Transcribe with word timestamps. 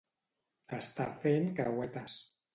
Estar 0.77 1.07
fent 1.27 1.47
creuetes. 1.61 2.19